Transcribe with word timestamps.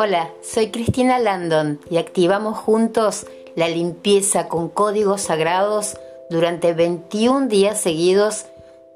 Hola, 0.00 0.30
soy 0.42 0.70
Cristina 0.70 1.18
Landon 1.18 1.80
y 1.90 1.96
activamos 1.96 2.56
juntos 2.56 3.26
la 3.56 3.68
limpieza 3.68 4.46
con 4.46 4.68
códigos 4.68 5.22
sagrados 5.22 5.96
durante 6.30 6.72
21 6.72 7.48
días 7.48 7.80
seguidos 7.80 8.46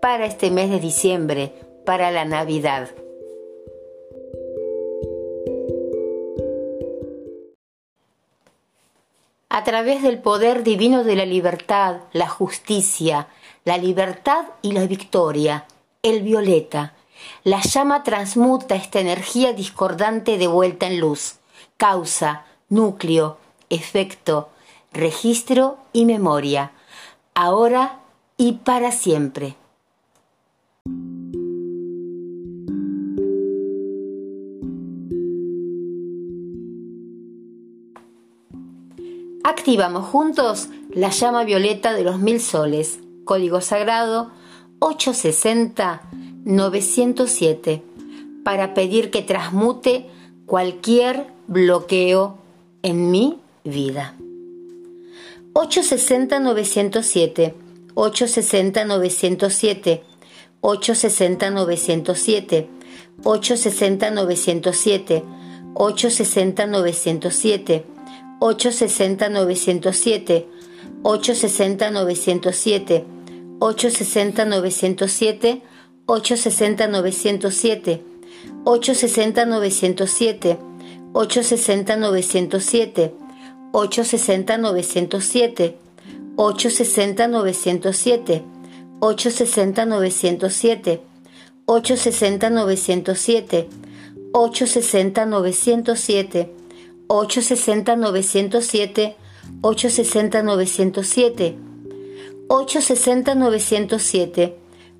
para 0.00 0.26
este 0.26 0.52
mes 0.52 0.70
de 0.70 0.78
diciembre, 0.78 1.54
para 1.84 2.12
la 2.12 2.24
Navidad. 2.24 2.88
A 9.48 9.64
través 9.64 10.04
del 10.04 10.20
poder 10.20 10.62
divino 10.62 11.02
de 11.02 11.16
la 11.16 11.26
libertad, 11.26 11.96
la 12.12 12.28
justicia, 12.28 13.26
la 13.64 13.76
libertad 13.76 14.44
y 14.62 14.70
la 14.70 14.86
victoria, 14.86 15.66
el 16.04 16.22
violeta, 16.22 16.94
la 17.44 17.60
llama 17.60 18.02
transmuta 18.02 18.74
esta 18.74 19.00
energía 19.00 19.52
discordante 19.52 20.38
de 20.38 20.46
vuelta 20.46 20.86
en 20.86 21.00
luz, 21.00 21.36
causa, 21.76 22.44
núcleo, 22.68 23.38
efecto, 23.70 24.48
registro 24.92 25.78
y 25.92 26.04
memoria, 26.04 26.72
ahora 27.34 28.00
y 28.36 28.52
para 28.52 28.92
siempre. 28.92 29.56
Activamos 39.44 40.06
juntos 40.06 40.68
la 40.90 41.10
llama 41.10 41.44
violeta 41.44 41.92
de 41.94 42.04
los 42.04 42.18
mil 42.18 42.40
soles, 42.40 43.00
código 43.24 43.60
sagrado 43.60 44.30
860-907, 46.44 47.82
para 48.44 48.74
pedir 48.74 49.10
que 49.10 49.22
transmute 49.22 50.10
cualquier 50.46 51.26
bloqueo 51.46 52.38
en 52.82 53.10
mi 53.10 53.38
vida. 53.64 54.14
860-907, 55.54 57.54
860-907, 57.94 60.02
860-907, 60.60 62.68
860-907, 63.22 65.22
860-907, 65.74 68.04
860-907, 68.40 70.44
860-907, 71.02 73.04
860-907, 73.58 75.62
860-907, 76.06 77.98
860-907, 78.64 80.56
860-907, 81.14 83.10
860-907, 83.72 85.72
860-907, 86.36 88.42
860-907, 89.00 90.98
860-907, 91.66 93.66
860-907, 94.32 96.46
860-907, 97.08 99.14
860-907, 99.62 101.54
860-907, 102.48 104.52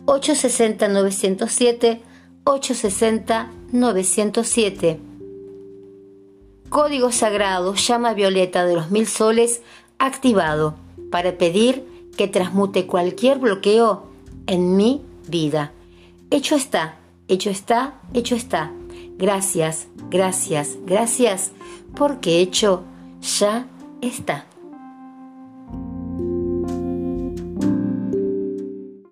860-907, 0.05 1.99
860-907. 2.43 4.97
Código 6.69 7.11
sagrado, 7.11 7.73
llama 7.75 8.13
violeta 8.13 8.65
de 8.65 8.75
los 8.75 8.91
mil 8.91 9.07
soles, 9.07 9.61
activado 9.99 10.75
para 11.11 11.37
pedir 11.37 11.85
que 12.17 12.27
transmute 12.27 12.87
cualquier 12.87 13.39
bloqueo 13.39 14.07
en 14.47 14.75
mi 14.75 15.05
vida. 15.27 15.71
Hecho 16.29 16.55
está, 16.55 16.95
hecho 17.27 17.49
está, 17.49 18.01
hecho 18.13 18.35
está. 18.35 18.71
Gracias, 19.17 19.87
gracias, 20.09 20.77
gracias, 20.85 21.51
porque 21.95 22.39
hecho 22.39 22.83
ya 23.21 23.67
está. 24.01 24.45